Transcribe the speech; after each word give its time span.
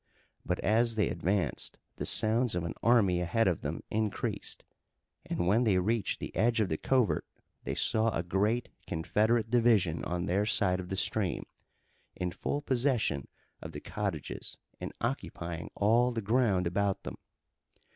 But 0.43 0.59
as 0.61 0.95
they 0.95 1.09
advanced 1.09 1.77
the 1.97 2.07
sounds 2.07 2.55
of 2.55 2.63
an 2.63 2.73
army 2.81 3.21
ahead 3.21 3.47
of 3.47 3.61
them 3.61 3.83
increased, 3.91 4.63
and 5.27 5.45
when 5.45 5.63
they 5.63 5.77
reached 5.77 6.19
the 6.19 6.35
edge 6.35 6.59
of 6.59 6.69
the 6.69 6.77
covert 6.77 7.23
they 7.65 7.75
saw 7.75 8.09
a 8.09 8.23
great 8.23 8.69
Confederate 8.87 9.51
division 9.51 10.03
on 10.03 10.25
their 10.25 10.47
side 10.47 10.79
of 10.79 10.89
the 10.89 10.97
stream, 10.97 11.45
in 12.15 12.31
full 12.31 12.63
possession 12.63 13.27
of 13.61 13.73
the 13.73 13.79
cottages 13.79 14.57
and 14.79 14.91
occupying 15.01 15.69
all 15.75 16.11
the 16.11 16.23
ground 16.23 16.65
about 16.65 17.03
them. 17.03 17.17